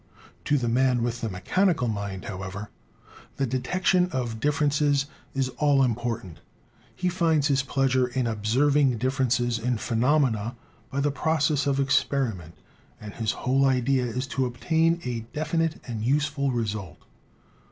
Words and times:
To 0.45 0.57
the 0.57 0.67
man 0.67 1.03
with 1.03 1.21
the 1.21 1.29
me 1.29 1.41
chanical 1.41 1.87
mind, 1.87 2.25
however, 2.25 2.71
the 3.37 3.45
detection 3.45 4.09
of 4.11 4.39
differences 4.39 5.05
is 5.35 5.49
all 5.59 5.83
important. 5.83 6.39
He 6.95 7.07
finds 7.07 7.49
his 7.49 7.61
pleasure 7.61 8.07
in 8.07 8.25
observing 8.25 8.97
differ 8.97 9.25
ences 9.25 9.63
in 9.63 9.77
phenomena 9.77 10.55
by 10.89 11.01
the 11.01 11.11
process 11.11 11.67
of 11.67 11.79
experiment, 11.79 12.55
and 12.99 13.13
his 13.13 13.31
whole 13.31 13.63
idea 13.63 14.05
is 14.05 14.25
to 14.29 14.47
obtain 14.47 14.99
a 15.05 15.19
definite 15.35 15.79
and 15.87 16.03
useful 16.03 16.49
result. 16.49 16.97